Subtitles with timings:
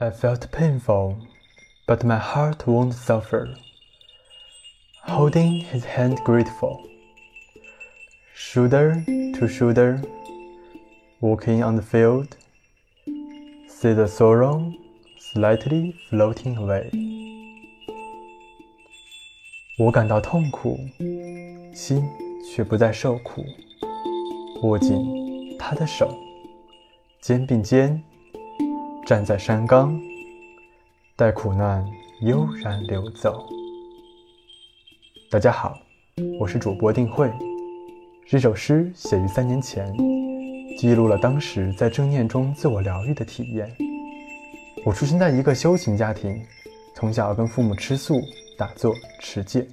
[0.00, 1.16] I felt painful,
[1.86, 3.48] but my heart won't suffer.
[5.04, 6.80] Holding his hand grateful,
[8.34, 10.02] shoulder to shoulder,
[11.20, 12.36] walking on the field,
[13.68, 14.72] see the sorrow
[15.18, 16.90] slightly floating away.
[19.78, 20.78] 我感到痛苦，
[21.74, 22.02] 心
[22.50, 23.44] 却不再受苦。
[24.62, 26.14] 握紧他的手，
[27.20, 28.02] 肩并肩。
[29.05, 29.99] 站在山岗，
[31.15, 31.83] 待苦难
[32.21, 33.43] 悠然流走。
[35.29, 35.77] 大家好，
[36.39, 37.31] 我是主播定慧。
[38.27, 39.91] 这首诗写于三年前，
[40.77, 43.75] 记录了当时在正念中自我疗愈的体验。
[44.85, 46.39] 我出生在一个修行家庭，
[46.95, 48.21] 从小跟父母吃素、
[48.57, 49.67] 打坐、持戒。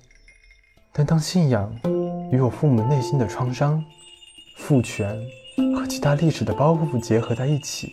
[0.90, 1.70] 但当信仰
[2.32, 3.84] 与我父母内心的创伤、
[4.56, 5.14] 父权
[5.76, 7.92] 和其他历史的包袱结合在一起。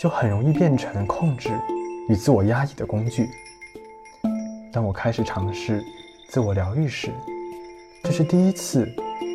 [0.00, 1.50] 就很容易变成控制
[2.08, 3.28] 与自我压抑的工具。
[4.72, 5.84] 当我开始尝试
[6.30, 7.10] 自我疗愈时，
[8.02, 8.88] 这是第一次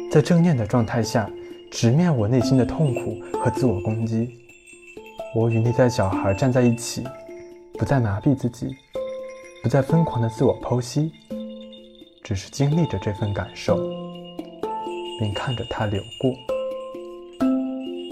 [0.09, 1.29] 在正念的状态下
[1.69, 4.27] 直面我内心的痛苦和自我攻击。
[5.35, 7.03] 我与内在小孩站在一起，
[7.77, 8.75] 不再麻痹自己，
[9.61, 11.11] 不再疯狂的自我剖析，
[12.23, 13.77] 只是经历着这份感受，
[15.19, 16.33] 并看着它流过。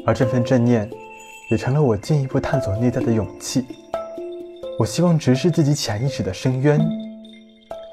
[0.06, 0.88] 而这份正念。
[1.54, 3.64] 也成了我进一步探索内在的勇气。
[4.80, 6.80] 我希望直视自己潜意识的深渊，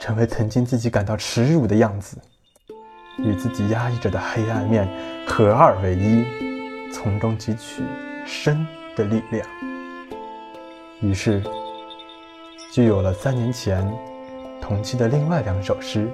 [0.01, 2.17] 成为曾经自己感到耻辱的样子，
[3.19, 4.89] 与自己压抑着的黑暗面
[5.27, 6.25] 合二为一，
[6.91, 7.83] 从中汲取
[8.25, 8.67] 生
[8.97, 9.47] 的力量。
[11.03, 11.43] 于是，
[12.73, 13.87] 就有了三年前
[14.59, 16.09] 同期的另外两首诗。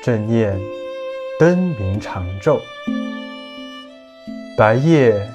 [0.00, 0.56] 正念。
[1.40, 2.60] 灯明长昼，
[4.58, 5.26] 白夜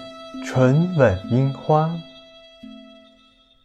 [0.46, 1.90] 唇吻樱花，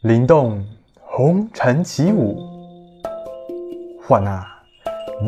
[0.00, 0.64] 灵动
[1.02, 2.38] 红尘起舞，
[4.02, 4.42] 唤那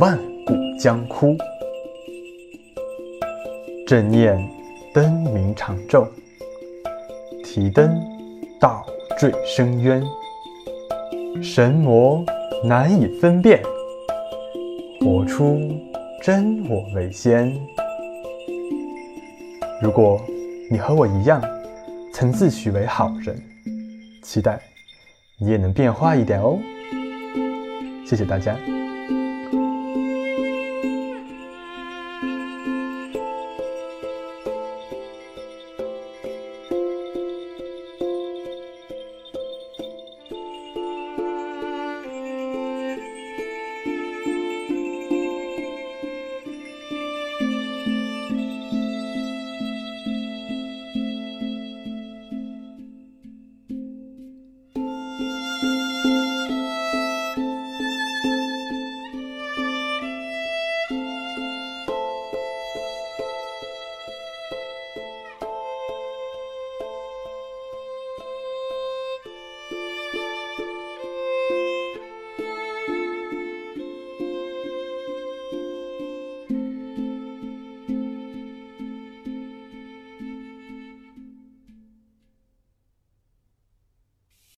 [0.00, 1.36] 万古江枯。
[3.86, 4.34] 正念
[4.94, 6.08] 灯明长昼，
[7.44, 7.94] 提灯
[8.58, 8.82] 倒
[9.18, 10.02] 坠深渊，
[11.42, 12.24] 神魔
[12.64, 13.62] 难以分辨，
[14.98, 15.60] 活出。
[16.22, 17.52] 真我为先。
[19.82, 20.24] 如果
[20.70, 21.42] 你和我一样，
[22.12, 23.36] 曾自诩为好人，
[24.22, 24.60] 期待
[25.36, 26.60] 你也能变化一点哦。
[28.06, 28.56] 谢谢大家。